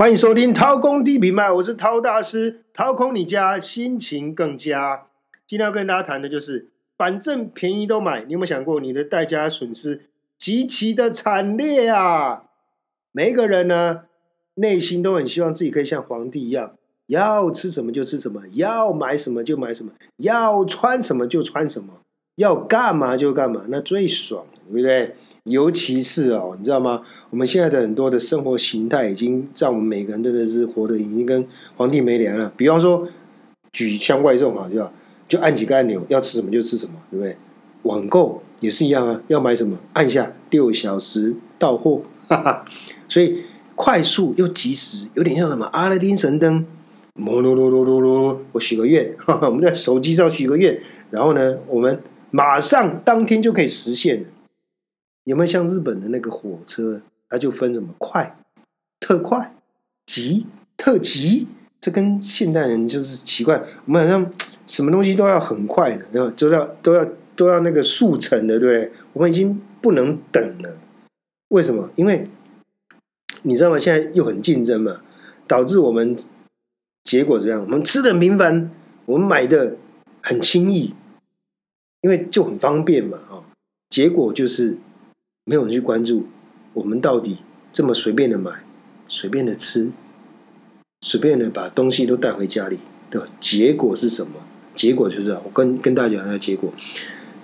[0.00, 5.08] 欢迎收听掏空地平脉，我是掏大师，掏空你家，心情更佳。
[5.46, 10.06] 今天要跟大家谈的就是，反正便宜都买，你有没有想过你的代价损失
[10.38, 12.44] 极其的惨烈啊？
[13.12, 14.04] 每一个人呢，
[14.54, 16.76] 内心都很希望自己可以像皇帝一样，
[17.08, 21.92] 要吃什么就吃什么，要买什么就买什么，要穿什么就穿什么，
[22.36, 25.14] 要干嘛就干嘛，那最爽，对不对？
[25.44, 27.00] 尤其是哦，你知道吗？
[27.30, 32.52] 我们现在的很多的生活形态，已经在我们每个人真的是活的已经跟皇帝没两了。
[32.56, 33.08] 比方说，
[33.72, 34.92] 举箱外送啊，对吧？
[35.26, 37.36] 就按几个按钮，要吃什么就吃什么，对不对？
[37.84, 42.64] 网购也是一样啊，要买什么按下六小时到货，哈哈。
[43.08, 46.66] 所以快速又及时，有点像什么阿拉丁神灯，
[47.14, 50.78] 摩罗罗罗罗罗，我许个愿， 我们在手机上许个愿，
[51.10, 51.98] 然后呢，我们
[52.30, 54.24] 马上当天就可以实现。
[55.30, 57.00] 有没有像日本的那个火车？
[57.28, 58.36] 它就分什么快、
[58.98, 59.54] 特快、
[60.04, 60.44] 急、
[60.76, 61.46] 特急。
[61.80, 64.32] 这跟现代人就是奇怪，我们好像
[64.66, 66.34] 什么东西都要很快的，对吧？
[66.36, 68.92] 都要都要都要那个速成的，对不对？
[69.12, 70.76] 我们已经不能等了。
[71.50, 71.88] 为什么？
[71.94, 72.28] 因为
[73.42, 73.78] 你知道吗？
[73.78, 75.00] 现在又很竞争嘛，
[75.46, 76.16] 导致我们
[77.04, 77.62] 结果怎么样？
[77.62, 78.68] 我们吃的频繁，
[79.06, 79.76] 我们买的
[80.20, 80.92] 很轻易，
[82.00, 83.46] 因为就很方便嘛，啊，
[83.88, 84.76] 结果就是。
[85.50, 86.28] 没有人去关注
[86.74, 87.38] 我们到底
[87.72, 88.52] 这么随便的买、
[89.08, 89.90] 随便的吃、
[91.00, 92.78] 随便的把东西都带回家里
[93.10, 94.34] 的结果是什么？
[94.76, 96.72] 结果就是我跟跟大家讲一下结果，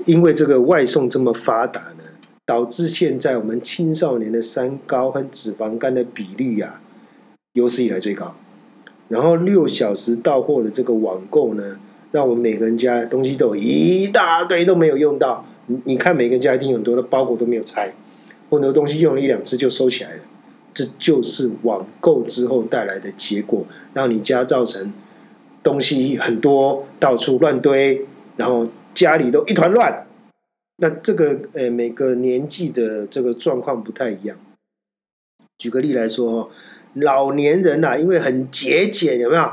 [0.04, 2.04] 因为这个外送这么发达呢，
[2.44, 6.80] 导致现在我们青少年的三高和脂肪肝的比例啊，
[7.54, 8.36] 有史以来最高。
[9.08, 11.76] 然后六小时到货的这个网购呢，
[12.12, 15.44] 让我们每个人家东西都有一大堆都没有用到。
[15.66, 17.92] 你你看，每个家一定很多的包裹都没有拆，
[18.50, 20.22] 很多东西用了一两次就收起来了，
[20.72, 24.92] 这就是网购之后带来的结果，让你家造成
[25.62, 28.06] 东西很多，到处乱堆，
[28.36, 30.06] 然后家里都一团乱。
[30.78, 34.36] 那这个呃，每个年纪的这个状况不太一样。
[35.58, 36.50] 举个例来说，
[36.94, 39.50] 老年人呐，因为很节俭，有没有？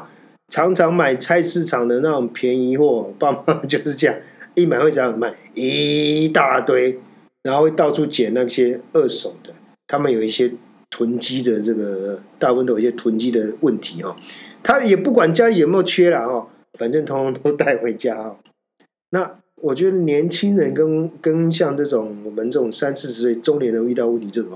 [0.49, 4.15] 常常买菜市场的那种便宜货，爸妈 就是这样。
[4.55, 6.99] 一买会这样卖一大堆，
[7.41, 9.53] 然后会到处捡那些二手的。
[9.87, 10.51] 他们有一些
[10.89, 14.15] 囤积的这个，大部分都有一些囤积的问题哦。
[14.61, 16.47] 他也不管家里有没有缺了哦，
[16.79, 18.37] 反正通通都带回家哦。
[19.09, 24.51] 那我觉得年轻人跟跟像这种我们这种三四十岁中年人遇到问题，这种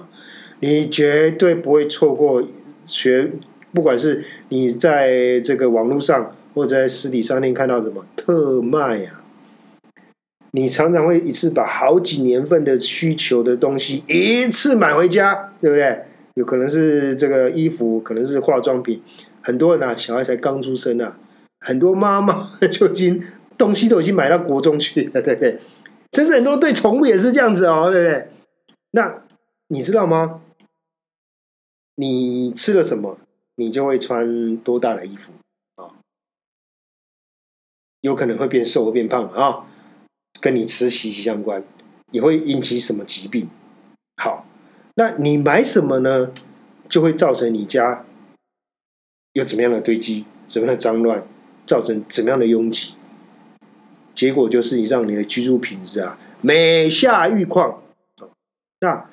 [0.62, 2.44] 你绝对不会错过
[2.86, 3.32] 学，
[3.74, 9.17] 不管是你在这个网络上或者在实体商店看到什么特卖呀。
[10.58, 16.04] 你常常会一次把好几年份的需求的东西一次买回家，对不对？
[16.34, 19.04] 有可能是这个衣服，可能是化妆品。
[19.44, 21.20] 很多人啊，小孩才刚出生啊，
[21.60, 23.24] 很多妈妈就已经
[23.56, 25.60] 东西都已经买到国中去了，对不对？
[26.14, 28.28] 甚至很多对宠物也是这样子哦，对不对？
[28.92, 29.26] 那
[29.68, 30.42] 你知道吗？
[31.98, 33.20] 你吃了什么，
[33.58, 35.32] 你就会穿多大的衣服
[35.76, 36.02] 啊？
[38.02, 39.68] 有可能会变瘦或变胖啊？
[40.40, 41.64] 跟你吃息息相关，
[42.12, 43.50] 也会引起什么疾病？
[44.22, 44.46] 好，
[44.96, 46.32] 那你买什么呢？
[46.88, 48.06] 就会造成你家
[49.34, 51.24] 有怎么样的堆积，怎么样的脏乱，
[51.66, 52.94] 造成怎么样的拥挤？
[54.16, 57.82] 结果就是你让你的居住品质啊，每下愈况。
[58.80, 59.10] 那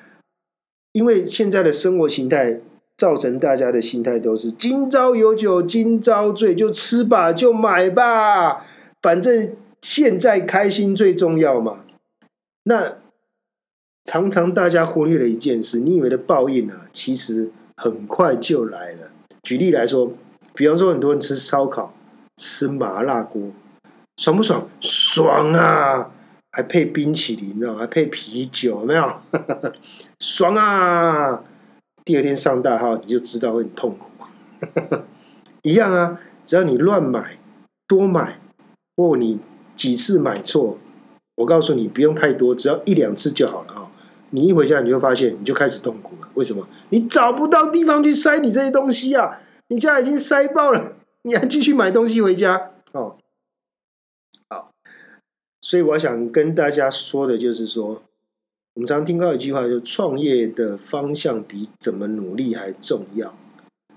[0.93, 2.59] 因为现在的生活形态，
[2.97, 8.65] 造成大家的心态都是今朝有酒今朝醉，就吃吧，就买吧，
[9.01, 9.55] 反正。
[9.85, 11.81] 现在开心最重要嘛？
[12.63, 12.97] 那
[14.03, 19.11] 常常大家忽略了一件事，你以为的报应啊，其实很快就来了。
[19.43, 20.11] 举例来说，
[20.55, 21.93] 比方说很多人吃烧烤、
[22.37, 23.51] 吃麻辣锅，
[24.17, 24.67] 爽不爽？
[24.81, 26.09] 爽啊！
[26.51, 29.21] 还配冰淇淋，你知道还配啤酒，有没有？
[30.19, 31.43] 爽啊！
[32.03, 34.09] 第二天上大号，你就知道会很痛苦。
[35.61, 37.37] 一样啊，只要你乱买、
[37.87, 38.39] 多买，
[38.95, 39.39] 或你。
[39.75, 40.77] 几次买错，
[41.35, 43.91] 我告诉你不用太多，只要一两次就好了啊！
[44.31, 46.27] 你一回家你就发现，你就开始痛苦了。
[46.33, 46.67] 为什么？
[46.89, 49.39] 你找不到地方去塞你这些东西啊！
[49.67, 50.93] 你家已经塞爆了，
[51.23, 53.17] 你还继续买东西回家哦？
[54.49, 54.71] 好，
[55.61, 58.01] 所以我想跟大家说的就是说，
[58.75, 63.33] 我们常听到一句话，就创业的方向比怎么努力还重要。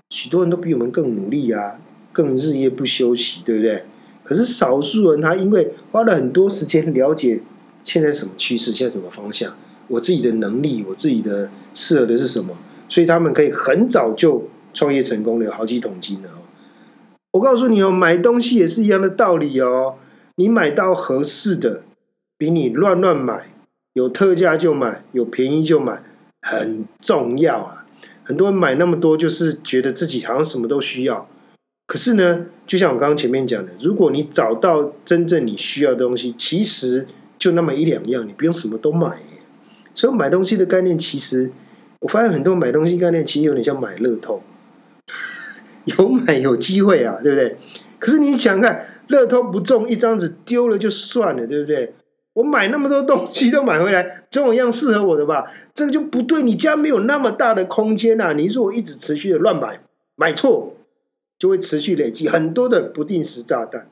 [0.09, 1.79] 许多人都比我们更努力啊，
[2.11, 3.83] 更日夜不休息，对不对？
[4.29, 7.41] 可是少数人，他因为花了很多时间了解
[7.83, 9.55] 现在什么趋势，现在什么方向，
[9.87, 12.55] 我自己的能力，我自己的适合的是什么，
[12.87, 16.45] 所以他们可以很早就创业成功的有好几桶金了哦。
[17.31, 19.95] 我告诉你哦，买东西也是一样的道理哦。
[20.35, 21.81] 你买到合适的，
[22.37, 23.51] 比你乱乱买，
[23.93, 26.03] 有特价就买，有便宜就买，
[26.41, 27.87] 很重要啊。
[28.23, 31.27] 很多人买那么多，就是觉得自己好像什么都需要。
[31.89, 37.07] 可是呢，就像我刚刚前面讲的，如果你找到真正你需要的东西，其实
[37.39, 39.17] 就那么一两样，你不用什么都买。
[39.95, 41.51] 所以买东西的概念，其实
[42.01, 44.43] 我发现很多买东西概念，其实有点像买乐透，
[45.97, 47.57] 有买有机会啊，对不对？
[47.97, 51.95] 可是你想看，乐透不中一张纸丢了就算了，对不对？
[52.33, 55.47] 我买那么多东西都买回来，总有一样适合我的吧？
[55.73, 58.31] 这个就不对，你家没有那么大的空间呐。
[58.33, 59.81] 你如果一直持续的乱买，
[60.15, 60.75] 买错，
[61.39, 63.89] 就会持续累积很多的不定时炸弹。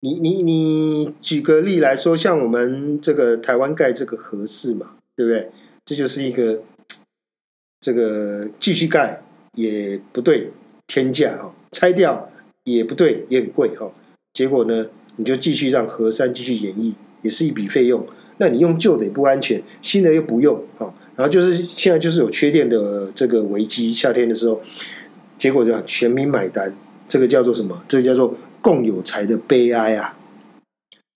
[0.00, 5.50] 你你你举个例来说，像我们这个台湾盖这个合适嘛，对不对？
[5.84, 6.62] 这就是一个
[7.80, 9.22] 这个继续盖
[9.54, 10.50] 也不对，
[10.88, 12.30] 天价哦，拆掉
[12.64, 13.90] 也不对，也很贵哈。
[14.32, 14.88] 结果呢？
[15.16, 18.06] 你就继续让河山继续演绎，也是一笔费用。
[18.38, 24.62] 那你用旧的也不安全，新的又不用，好，然后就是现在就是有缺电的这个危机，夏天的时候，
[25.42, 26.72] 结果就全民买单，
[27.08, 27.82] 这个叫做什么？
[27.88, 30.16] 这个叫做共有财的悲哀啊！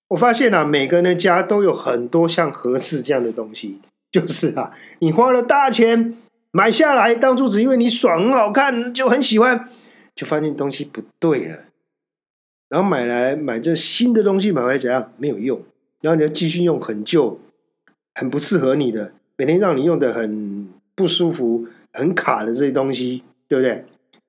[0.08, 3.78] 我发现啊，每个人的家都有很多像合适这样的东西，
[4.10, 6.12] 就是啊，你花了大钱
[6.50, 9.68] 买下来，当初只因为你爽、好看，就很喜欢，
[10.16, 11.58] 就发现东西不对了。
[12.68, 15.62] 然后买来买这新的东西买回来怎样没有用，
[16.00, 17.38] 然后你要继续用很旧、
[18.16, 23.84] 很不适合你的，每天让你用的很不舒服、很卡的这些东西，对不对？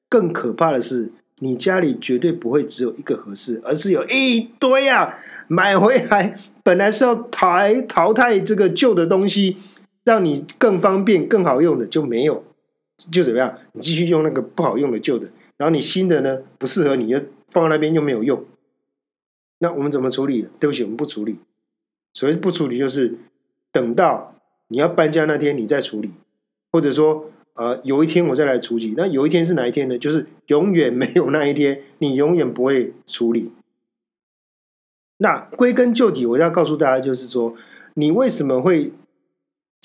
[0.10, 5.18] 更可怕的是，你家里绝对不会只有一个合适，而是有一堆啊！
[5.48, 9.58] 买回来本来是要淘淘汰这个旧的东西，
[10.04, 12.44] 让你更方便、更好用的就没有，
[13.12, 13.58] 就怎么样？
[13.74, 15.28] 你继续用那个不好用的旧的，
[15.58, 17.22] 然后你新的呢不适合你又。
[17.50, 18.44] 放在那边又没有用，
[19.60, 20.50] 那我们怎么处理？
[20.60, 21.40] 对不起，我们不处理。
[22.14, 23.18] 所谓不处理，就是
[23.72, 24.36] 等到
[24.68, 26.12] 你要搬家那天你再处理，
[26.70, 28.94] 或者说，呃，有一天我再来处理。
[28.96, 29.98] 那有一天是哪一天呢？
[29.98, 33.52] 就是永远没有那一天，你永远不会处理。
[35.18, 37.56] 那归根究底，我要告诉大家，就是说，
[37.96, 38.94] 你为什么会？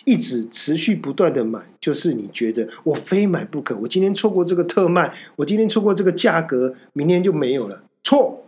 [0.07, 3.77] 一直持续不断的买，就是你觉得我非买不可。
[3.77, 7.85] 我今天错过这个特卖，我今天错过这个价格，明天就没有了。
[8.03, 8.47] 错，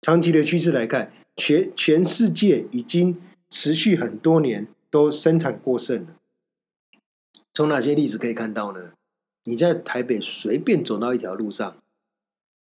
[0.00, 3.20] 长期的趋势来看，全全世界已经
[3.50, 6.06] 持续很多年都生产过剩了。
[7.54, 8.92] 从哪些例子可以看到呢？
[9.44, 11.76] 你在台北随便走到一条路上，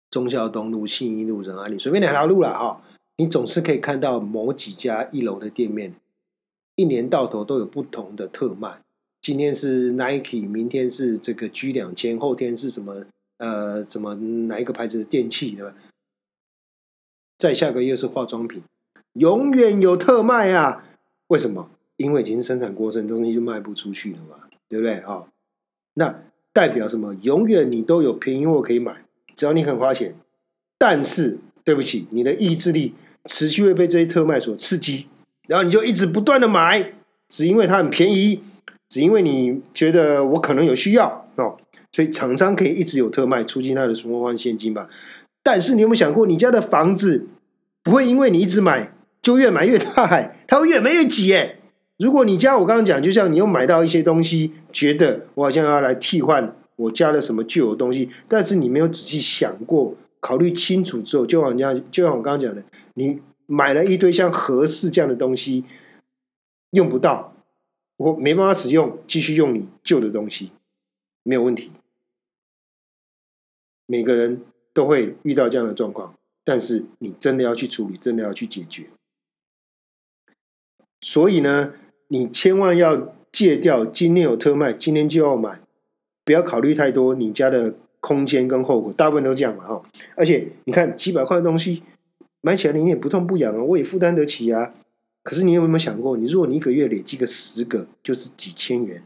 [0.09, 2.81] 忠孝东路、信义路、仁爱路，随便哪条路了哈，
[3.17, 5.95] 你总是可以看到某几家一楼的店面。
[6.75, 8.81] 一年到头都有不同的特卖，
[9.21, 13.05] 今天是 Nike，明天是这个 G 两千，后天是什么？
[13.37, 15.73] 呃，什么哪一个牌子的电器对吧？
[17.37, 18.61] 再下个月是化妆品，
[19.13, 20.85] 永远有特卖啊！
[21.27, 21.69] 为什么？
[21.97, 24.37] 因为已经生产过剩，东西就卖不出去了嘛，
[24.69, 25.23] 对不对啊？
[25.93, 27.13] 那代表什么？
[27.21, 29.03] 永远你都有便宜货可以买，
[29.35, 30.15] 只要你肯花钱。
[30.77, 32.93] 但是对不起，你的意志力
[33.25, 35.07] 持续会被这些特卖所刺激。
[35.47, 36.93] 然后你就一直不断的买，
[37.29, 38.43] 只因为它很便宜，
[38.89, 41.57] 只因为你觉得我可能有需要哦，
[41.91, 44.89] 所以厂商可以一直有特卖，促进它的存货换现金吧。
[45.43, 47.27] 但是你有没有想过，你家的房子
[47.83, 51.55] 不会因为你一直买就越买越大，它会越买越挤哎。
[51.97, 62.63] 如果你家我刚刚讲，就像你又买到一些东西，觉得我好像要来替换我家的什么旧的东西，但是你没有仔细想过，考虑清楚之后，就好像就像我刚刚讲的，
[62.95, 63.21] 你。
[63.47, 65.65] 买了一堆像合适这样的东西，
[66.71, 67.35] 用不到，
[67.95, 70.51] 我没办法使用，继续用你旧的东西，
[71.21, 71.69] 没有问题。
[73.85, 74.41] 每个人
[74.73, 78.87] 都会遇到这样的状况，但是你真的要去处理，真的要去解决。
[80.99, 81.73] 所以呢，
[82.07, 85.59] 你千万要戒掉今天有特卖，今天就要买，
[86.23, 89.81] 不要考虑太多你家的空间跟后果，大部分都这样嘛哈。
[90.15, 91.83] 而且你看几百块的东西。
[92.41, 94.71] 买起来你也不痛不痒啊，我也负担得起啊。
[95.23, 99.01] 可是你有没有想过，你如果你一个月累积个十个，就是几千元。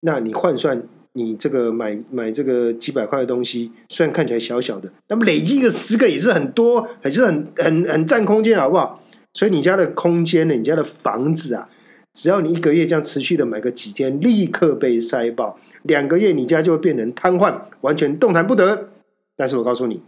[0.00, 0.82] 那你换算
[1.14, 9.02] 你这个买买这个几百块的东西，虽然看起来小小的，那么累积个十个也是很多，还是很很很占空间，好不好？
[9.32, 11.66] 所以你家的空间呢，你家的房子啊，
[12.16, 18.88] 只要你一个月这样持续的买个几天，立刻被塞爆，两个月你家就会变成瘫痪，完全动弹不得。
[19.36, 20.02] 但是我告诉你，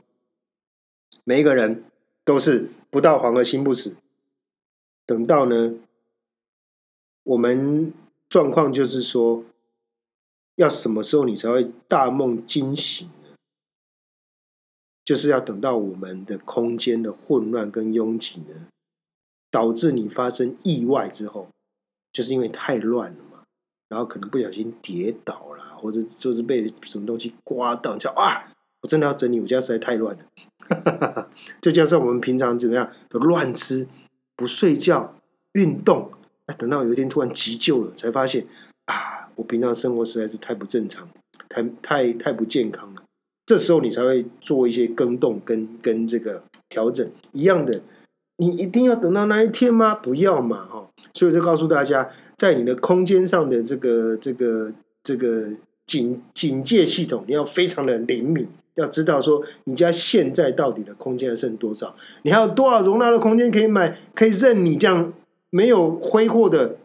[1.24, 1.84] 每一个人。
[2.28, 3.96] 都是不到黄河心不死。
[5.06, 5.76] 等到呢，
[7.22, 7.90] 我们
[8.28, 9.42] 状况就是说，
[10.56, 13.34] 要什么时候你才会大梦惊醒呢？
[15.06, 18.68] 就是要等到我们的空间的混乱跟拥挤呢，
[19.50, 21.48] 导致你发生意外之后，
[22.18, 23.38] 就是因为太乱了嘛，
[23.88, 28.50] 然后可能不小心跌倒啦，或者就是被什么东西刮到，叫啊，
[28.82, 31.30] 我真的要整理，我家实在太乱了。
[31.62, 33.86] 再加上我们平常怎么样的乱吃、
[34.34, 35.14] 不睡觉、
[35.52, 36.10] 运动，
[36.58, 38.44] 等到有一天突然急救了，才发现
[38.86, 41.08] 啊，我平常生活实在是太不正常，
[41.48, 43.02] 太太太不健康了。
[43.46, 47.80] 这时候你才会做一些更动跟跟这个调整一样的。
[48.38, 49.94] 你一定要等到那一天吗？
[49.94, 50.77] 不要嘛，哈！
[51.14, 54.72] 所以我就告诉大家，在你的空间上的这个这个
[55.02, 55.48] 这个
[55.86, 58.46] 警警戒系统，你要非常的灵敏。
[58.74, 61.96] 要知道说，你家现在到底的空间还剩多少？
[62.22, 63.98] 你还有多少容纳的空间可以买？
[64.14, 65.12] 可以任你这样
[65.50, 66.76] 没有挥霍的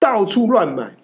[0.00, 0.96] 到处乱买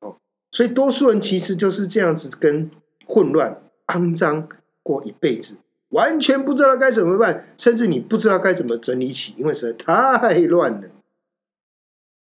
[0.00, 0.16] 哦。
[0.50, 2.70] 所以多数人其实就是这样子，跟
[3.04, 4.48] 混乱、肮脏
[4.82, 5.58] 过一辈子，
[5.90, 10.88] 完全不知道该怎么办，甚至你不知道该怎么整理起，因为实在太乱了。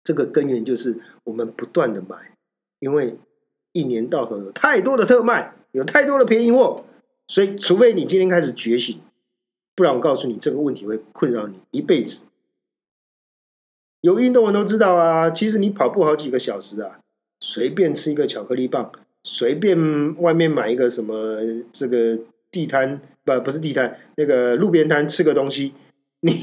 [0.06, 2.16] 这个根源就是我们不断的买，
[2.80, 3.18] 因为
[3.74, 6.86] 一年到头有太多的特卖，有太多的便宜货。
[7.28, 9.02] 所以，除非你今天开始觉醒，
[9.74, 12.26] 不然我告诉你，这个问题会困扰你一辈子。
[14.02, 17.00] 有运动人都知道啊，其实你跑步好几个小时啊，
[17.40, 18.92] 随便吃一个巧克力棒，
[19.24, 21.40] 随便外面买一个什么
[21.72, 22.20] 这个
[22.52, 25.74] 地摊不不是地摊，那个路边摊吃个东西，
[26.20, 26.34] 你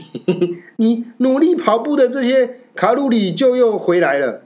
[0.82, 4.42] 你努力跑步的这些卡路里就又回来了。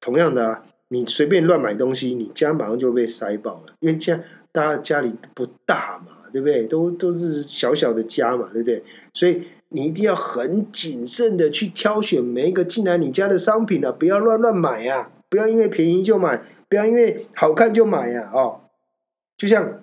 [0.00, 4.20] 同样的啊，你随便乱买东西，你家马上就被塞爆了，因为家。
[4.54, 6.64] 大家家里不大嘛，对不对？
[6.64, 8.84] 都都是小小的家嘛，对不对？
[9.14, 18.60] 所以你一定要很谨慎的去挑选每一个进来你家的商品啊，不要乱乱买呀，不要因为便宜就买，不要因为好看就买呀，哦。
[19.38, 19.80] 就像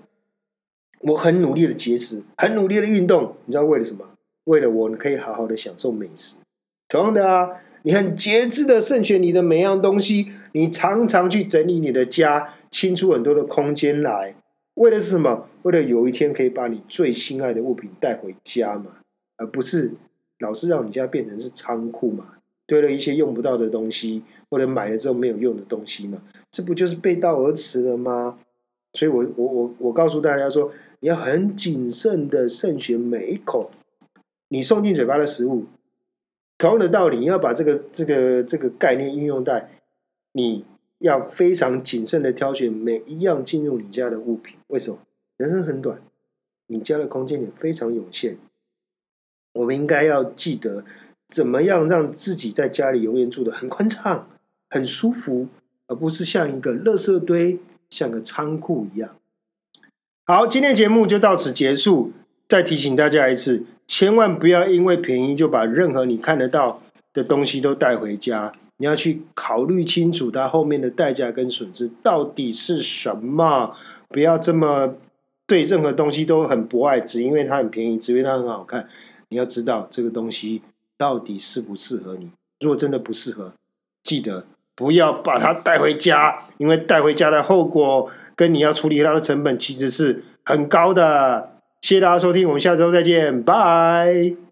[1.00, 4.06] 我很努力的节食，很努力的运动，你知道为了什么？
[4.50, 6.38] 为了我你可以好好的享受美食。
[6.88, 7.50] 同样的啊，
[7.84, 14.36] 你很节制的慎选你的每样东西，你常常去整理你的家，清出很多的空间来。
[14.74, 15.48] 为的是什么？
[15.62, 18.98] 为了有一天可以把你最心爱的物品带回家嘛，
[19.38, 19.92] 而不是
[20.40, 28.40] 老是让你家变成是仓库嘛，堆了一些用不到的东西，或者买了之后没有用的东西嘛，这不就是背道而驰了吗？
[28.94, 33.70] 所以，我我我我告诉大家说，你要很谨慎的慎选每一口
[34.50, 35.66] 你送进嘴巴的食物。
[36.58, 39.72] 同样的道理，你要把这个这个这个概念运用在
[40.34, 40.66] 你。
[41.00, 44.58] 要非常谨慎的挑选每一样进入你家的物品。
[44.68, 45.00] 为什么？
[45.38, 46.02] 人生很短，
[46.68, 48.38] 你家的空间也非常有限。
[49.54, 50.84] 我们应该要记得，
[51.30, 54.28] 怎么样让自己在家里永远住的很宽敞、
[54.70, 55.48] 很舒服，
[55.88, 59.16] 而不是像一个垃圾堆、像个仓库一样。
[60.26, 62.12] 好，今天节目就到此结束。
[62.50, 66.80] 再提醒大家一次，千万不要因为便宜就把任何你看得到
[67.12, 68.54] 的东西都带回家。
[68.78, 73.76] 你要去考虑清楚它后面的代价跟损失到底是什么，
[74.08, 74.94] 不要这么
[75.48, 78.88] 对任何东西都很不爱，只因为它很便宜，只因为它很好看。
[79.30, 80.62] 你要知道这个东西
[80.96, 82.30] 到底适不适合你。
[82.60, 83.54] 如果真的不适合，
[84.04, 91.56] 记得不要把它带回家，因为带回家的后果跟你要处理它的成本其实是很高的。
[91.82, 94.49] 谢谢大家收听，我们下周再见，拜。